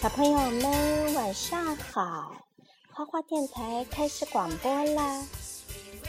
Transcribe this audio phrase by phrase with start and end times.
[0.00, 2.32] 小朋友们晚上好，
[2.92, 5.26] 花花电台开始广播啦。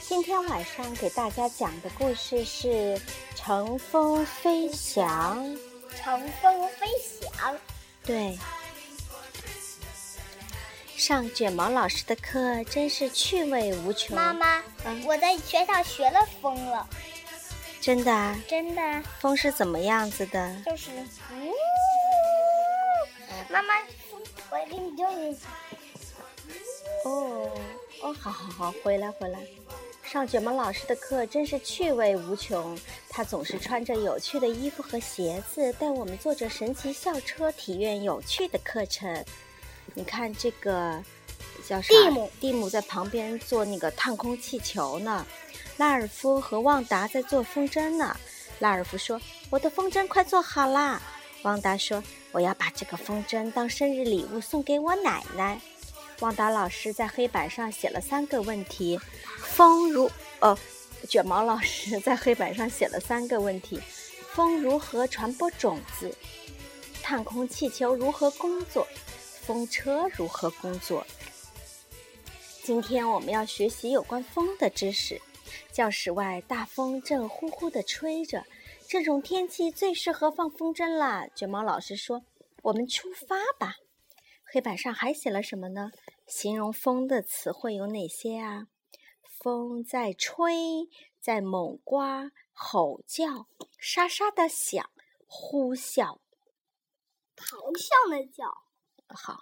[0.00, 2.68] 今天晚上给大家讲的故事是
[3.34, 5.44] 《乘风飞翔》。
[5.96, 7.58] 乘风飞翔，
[8.04, 8.38] 对。
[10.96, 14.14] 上卷毛老师的课真是趣味无穷。
[14.14, 14.62] 妈妈，
[15.04, 16.88] 我在学校学了风了。
[17.80, 18.38] 真的啊？
[18.46, 19.02] 真的。
[19.18, 20.56] 风是怎么样子的？
[20.64, 20.92] 就是，
[21.32, 21.51] 呜。
[23.52, 23.74] 妈妈，
[24.50, 25.40] 我给你教一下。
[27.04, 27.50] 哦
[28.00, 29.40] 哦，好好好，回来回来。
[30.02, 32.78] 上卷毛老师的课真是趣味无穷，
[33.10, 39.22] 他总是穿着有趣的衣服和鞋子，带我们坐着神奇校车体验有趣的课程。
[39.94, 41.02] 你看这个
[41.68, 41.88] 叫啥？
[41.88, 45.26] 蒂姆，蒂姆在旁边做那个探空气球呢。
[45.76, 48.16] 拉尔夫和旺达在做风筝呢。
[48.60, 51.00] 拉尔夫说：“我的风筝快做好啦。”
[51.42, 55.60] 旺达说：“我要把这个风筝当生日礼物送给我奶奶。”
[56.20, 59.00] 旺达老师在黑板上写了三个问题：
[59.38, 60.10] 风如……
[60.40, 60.56] 哦，
[61.08, 63.80] 卷毛老师在黑板上写了三个问题：
[64.32, 66.16] 风如何传播种子？
[67.02, 68.86] 探空气球如何工作？
[69.40, 71.04] 风车如何工作？
[72.62, 75.20] 今天我们要学习有关风的知识。
[75.72, 78.44] 教室外大风正呼呼地吹着，
[78.92, 81.26] 这种天气最适合放风筝了。
[81.34, 82.26] 卷毛老师说
[82.62, 83.76] ：“我们出发吧。”
[84.44, 85.90] 黑板上还写了什么呢？
[86.26, 88.66] 形容风的词汇有哪些啊？
[89.40, 93.46] 风在吹，在猛刮，吼叫，
[93.78, 94.90] 沙沙的响，
[95.26, 96.18] 呼啸，
[97.34, 98.44] 咆哮的叫。
[99.08, 99.38] 好，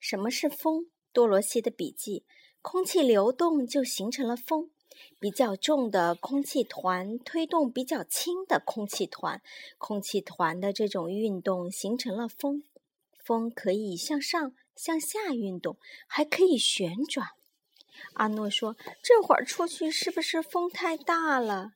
[0.00, 0.90] 什么是风？
[1.12, 2.26] 多罗西的笔记：
[2.60, 4.72] 空气流动就形成了风，
[5.18, 9.42] 比较重的空气团推动比较轻的空气团，
[9.78, 12.62] 空气团的这种运动形成了风。
[13.24, 14.54] 风可以向上。
[14.78, 17.30] 向下运动还可以旋转。
[18.12, 21.72] 阿诺说：“这会儿出去是不是风太大了？”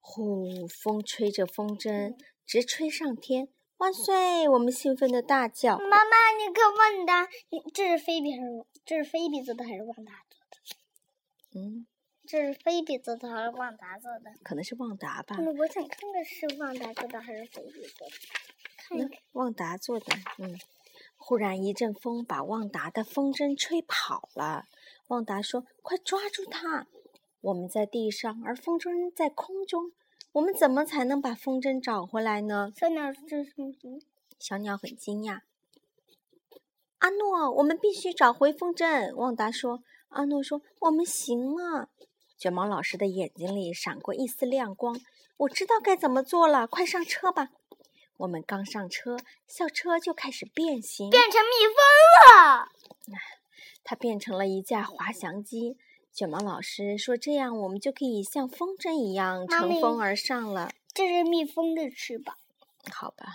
[0.00, 2.16] 呼，风吹着风筝
[2.46, 3.48] 直吹上天。
[3.82, 4.48] 万岁！
[4.48, 5.76] 我们兴奋的大叫。
[5.76, 7.28] 妈妈，你看旺达，
[7.74, 11.58] 这是菲比还是这是菲比做的还是旺达做的？
[11.58, 11.84] 嗯，
[12.24, 14.30] 这是菲比做的还是旺达做的？
[14.44, 15.36] 可能是旺达吧。
[15.36, 18.14] 我想看看是旺达做的还是菲比做的。
[18.76, 20.06] 看旺达做的，
[20.38, 20.56] 嗯。
[21.16, 24.66] 忽然一阵风把旺达的风筝吹跑了。
[25.08, 26.86] 旺达说：“快抓住它！
[27.40, 29.90] 我们在地上，而风筝在空中。
[30.32, 34.00] 我们怎么才能把风筝找回来呢？”小鸟这是什么？
[34.38, 35.40] 小鸟很惊讶。
[36.98, 39.14] 阿诺，我们必须找回风筝。
[39.14, 39.82] 旺达说。
[40.08, 41.88] 阿诺说：“我们行吗。”
[42.36, 45.00] 卷毛老师的眼睛里闪过一丝亮光。
[45.38, 47.48] 我知道该怎么做了，快上车吧。
[48.18, 49.16] 我们刚上车，
[49.46, 51.74] 校车就开始变形，变成蜜蜂
[52.44, 52.68] 了。
[53.82, 55.78] 它变成了一架滑翔机。
[56.14, 62.36] 卷毛老师说：“这样我们就可以像风筝一样乘风而上了。”这是蜜蜂的翅膀。
[62.92, 63.26] 好吧，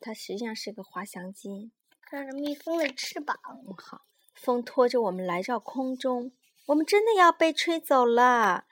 [0.00, 1.70] 它实际上是个滑翔机。
[2.10, 3.36] 这是蜜蜂的翅膀。
[3.76, 4.02] 好，
[4.34, 6.32] 风拖着我们来到空中，
[6.66, 8.64] 我们真的要被吹走了。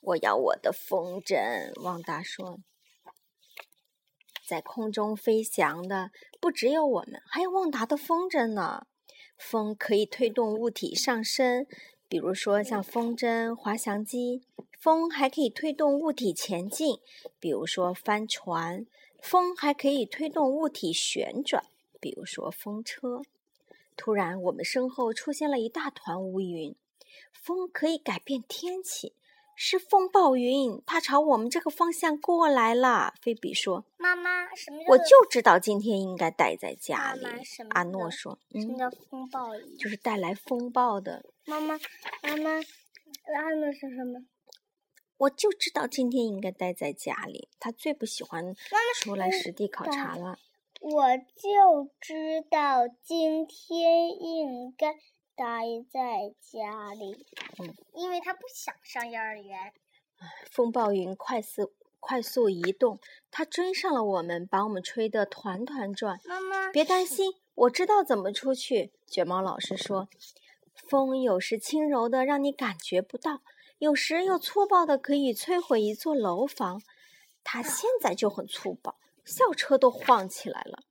[0.00, 2.60] 我要我的风筝，旺达说。
[4.46, 8.86] 在空中飞翔的不只有我们，还有旺达的风筝呢。
[9.36, 11.66] 风可以推动物体上升，
[12.10, 14.42] 比如说像风筝、滑翔机。
[14.76, 16.98] 风还可以推动物体前进，
[17.38, 18.84] 比如说帆船。
[19.20, 21.64] 风还可以推动物体旋转，
[22.00, 23.22] 比如说风车。
[23.96, 26.74] 突然，我们身后出现了一大团乌云。
[27.32, 29.12] 风可以改变天气。
[29.54, 33.14] 是风暴云，它朝我们这个方向过来了。
[33.20, 34.78] 菲比说：“妈妈，什么？
[34.88, 37.24] 我就知道今天应该待在家里。”
[37.70, 39.76] 阿诺说：“什么叫风暴云？
[39.76, 41.78] 就是带来风暴的。”妈妈，
[42.22, 42.50] 妈妈，
[43.36, 44.20] 阿诺说什么？
[45.18, 47.48] 我就知道今天应该待在家里。
[47.58, 48.54] 他最不喜欢
[49.02, 50.38] 出来实地考察了。
[50.80, 54.96] 我就知道今天应该。
[55.36, 57.24] 待在家里，
[57.58, 59.72] 嗯，因为他不想上幼儿园。
[60.50, 62.98] 风暴云快速快速移动，
[63.30, 66.18] 它追上了我们，把我们吹得团团转。
[66.24, 68.92] 妈妈，别担心，我知道怎么出去。
[69.06, 70.08] 卷毛老师说
[70.88, 73.42] ：“风有时轻柔的，让你感觉不到；
[73.78, 76.82] 有时又粗暴的，可以摧毁一座楼房。
[77.44, 80.82] 它现在就很粗暴，校车都晃起来了。”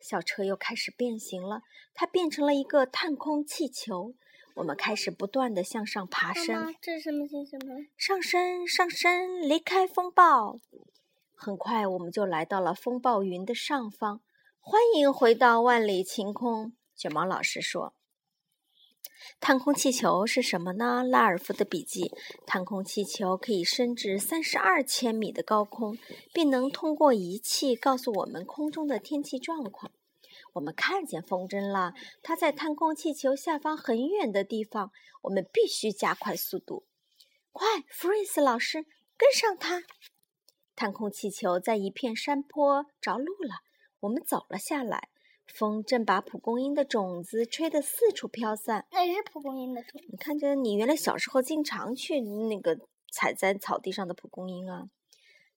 [0.00, 1.62] 校车又开始变形了，
[1.94, 4.14] 它变成了一个探空气球。
[4.54, 6.74] 我们开始不断的向上爬升。
[6.80, 7.26] 这是什么？
[7.26, 7.74] 什么？
[7.96, 10.60] 上升，上升，离开风暴。
[11.34, 14.20] 很快，我们就来到了风暴云的上方。
[14.60, 17.94] 欢迎回到万里晴空，卷毛老师说。
[19.40, 21.02] 探空气球是什么呢？
[21.02, 22.12] 拉尔夫的笔记：
[22.46, 25.98] 探空气球可以升至三十二千米的高空，
[26.32, 29.90] 并能通过仪器告诉我们空中的天气状况。
[30.54, 34.92] 我们看见风筝了，它在探空气球下方很远的地方。
[35.22, 36.84] 我们必须加快速度，
[37.50, 38.84] 快，弗瑞斯老师，
[39.16, 39.82] 跟上它。
[40.76, 43.62] 探空气球在一片山坡着陆了，
[44.00, 45.08] 我们走了下来。
[45.46, 48.86] 风正把蒲公英的种子吹得四处飘散。
[48.90, 50.00] 那是蒲公英的种。
[50.08, 52.78] 你看着，你原来小时候经常去那个
[53.12, 54.88] 踩在草地上的蒲公英啊。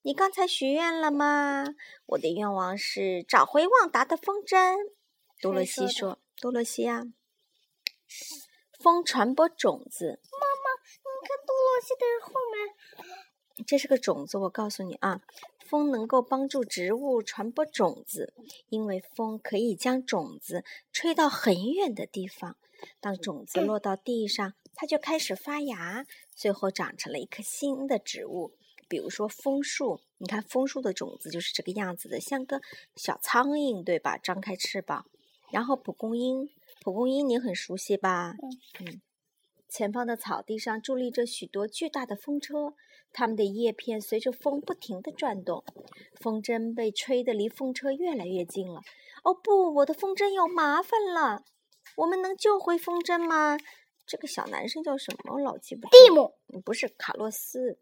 [0.07, 1.65] 你刚才许愿了吗？
[2.05, 4.77] 我的愿望是找回旺达的风筝。
[5.41, 7.03] 多罗西说：“多罗西啊，
[8.79, 13.65] 风传播种子。”妈妈，你看多罗西的后面。
[13.67, 15.19] 这是个种子，我告诉你啊，
[15.59, 18.33] 风能够帮助植物传播种子，
[18.69, 20.63] 因为风可以将种子
[20.93, 22.55] 吹到很远的地方。
[23.01, 28.56] 当种子落到地上，它就开始发芽，最后长成了一棵新的植物。
[28.87, 32.61] 比如说枫树，你看枫树的种子就是这个样子的，像个
[32.95, 34.17] 小苍蝇，对吧？
[34.17, 35.05] 张开翅膀。
[35.51, 36.49] 然后蒲公英，
[36.81, 38.35] 蒲公英你很熟悉吧？
[38.79, 39.01] 嗯。
[39.69, 42.73] 前方的草地上伫立着许多巨大的风车，
[43.11, 45.63] 它们的叶片随着风不停地转动。
[46.21, 48.81] 风筝被吹得离风车越来越近了。
[49.23, 51.43] 哦不，我的风筝有麻烦了！
[51.97, 53.57] 我们能救回风筝吗？
[54.05, 55.33] 这个小男生叫什么？
[55.33, 55.89] 我老记不住。
[55.91, 57.77] 蒂姆，不是卡洛斯。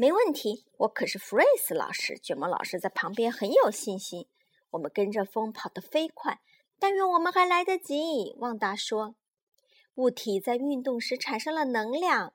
[0.00, 2.18] 没问题，我可是弗瑞斯老师。
[2.18, 4.26] 卷毛老师在旁边很有信心。
[4.70, 6.40] 我们跟着风跑得飞快，
[6.78, 8.34] 但愿我们还来得及。
[8.38, 9.14] 旺达说。
[9.96, 12.32] 物体在运动时产生了能量，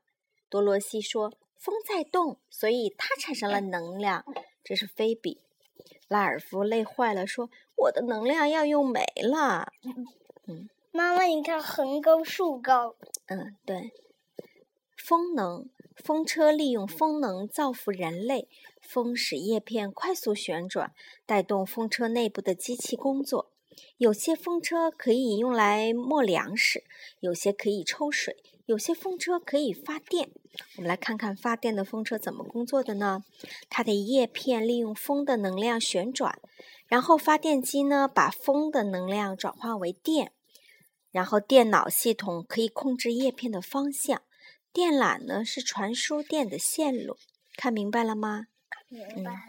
[0.48, 4.24] 多罗西说：“风在动，所以它产生了能量。”
[4.64, 5.42] 这是菲比。
[6.08, 9.74] 拉尔夫累坏了，说：“我的能量要用没了。”
[10.46, 12.96] 嗯，妈妈，你看，横高竖高。
[13.26, 13.92] 嗯，对。
[14.96, 18.48] 风能，风车利用风能造福人类。
[18.82, 20.94] 风使叶片快速旋转，
[21.26, 23.52] 带动风车内部的机器工作。
[23.98, 26.84] 有些风车可以用来磨粮食，
[27.20, 30.30] 有些可以抽水，有些风车可以发电。
[30.78, 33.24] 我们来看看发电的风车怎么工作的呢？
[33.70, 36.40] 它的叶片利用风的能量旋转，
[36.88, 40.32] 然后发电机呢把风的能量转化为电，
[41.12, 44.22] 然后电脑系统可以控制叶片的方向。
[44.76, 47.16] 电缆呢是传输电的线路。
[47.56, 48.48] 看明白了吗？
[48.90, 49.40] 明白了。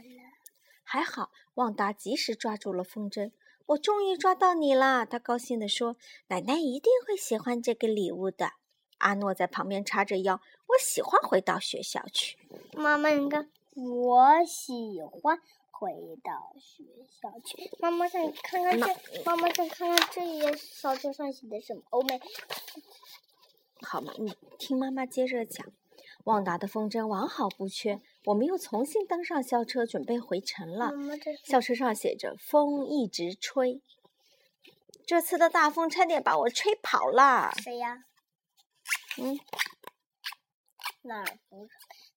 [0.84, 3.32] 还好，旺达及时抓住了风筝。
[3.66, 5.96] 我终于抓到你了，他高兴地说
[6.30, 8.52] ：“奶奶一定会喜欢这个礼物的。”
[8.98, 12.38] 阿诺在旁边叉着腰：“我喜欢回到学校去。”
[12.78, 15.40] 妈妈，你看，我喜欢
[15.72, 15.90] 回
[16.22, 16.84] 到学
[17.20, 17.68] 校去。
[17.80, 21.82] 妈妈，想看看这，妈妈想看看这一页小册上写的什么？
[21.90, 22.20] 欧美。
[23.82, 25.66] 好嘛，你听妈妈接着讲。
[26.24, 30.90] 旺达的风筝完好不缺，我们又重新登上校车，准备回城了。
[31.44, 33.80] 校车上写着：“风一直吹。”
[35.06, 37.52] 这次的大风差点把我吹跑了。
[37.62, 38.04] 谁呀？
[39.18, 39.38] 嗯，
[41.02, 41.68] 拉尔夫，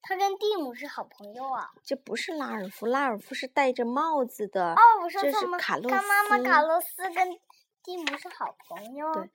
[0.01, 1.69] 他跟蒂姆是好朋友啊。
[1.83, 4.74] 这不是拉尔夫，拉尔夫是戴着帽子的。
[4.74, 5.45] 哦，我说这是。
[5.60, 5.95] 卡洛斯。
[5.95, 7.29] 他妈妈卡洛斯跟
[7.84, 9.13] 蒂姆是好朋友。
[9.13, 9.29] 对。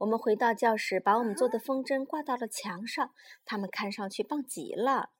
[0.00, 3.10] 我们回到教室，把我们做的风筝挂到了墙上。
[3.44, 5.10] 它们看上去棒极了。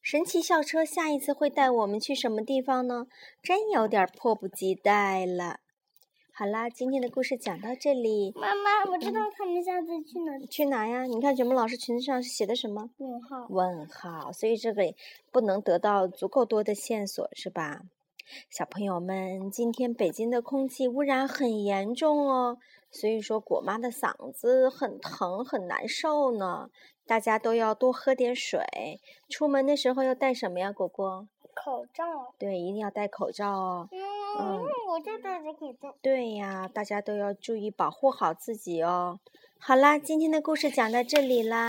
[0.00, 3.06] 神奇校车下一次会带我们去什么地方呢？
[3.42, 5.60] 真有点迫不及待了。
[6.32, 8.32] 好啦，今天的故事讲到这里。
[8.34, 10.38] 妈妈，我知道他们下次去哪？
[10.46, 11.02] 去哪呀？
[11.04, 12.88] 你看卷毛老师裙子上写的什么？
[12.96, 13.46] 问号。
[13.50, 14.32] 问号。
[14.32, 14.82] 所以这个
[15.30, 17.82] 不能得到足够多的线索，是吧？
[18.48, 22.56] 小朋友们，今天北京的空气污染很严重哦。
[22.92, 26.70] 所以说，果妈的嗓子很疼，很难受呢。
[27.06, 29.00] 大家都要多喝点水。
[29.28, 31.26] 出门的时候要带什么呀，果果？
[31.54, 32.34] 口罩。
[32.38, 33.88] 对，一定要戴口罩哦。
[34.38, 35.94] 嗯，我就戴着口罩。
[36.00, 39.18] 对呀，大家都要注意保护好自己哦。
[39.58, 41.66] 好啦，今天的故事讲到这里啦。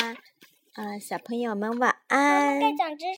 [0.73, 2.59] 啊，小朋友们晚安。
[2.59, 3.05] 该讲知